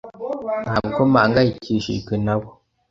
[0.67, 2.49] Ntabwo mpangayikishijwe nabo.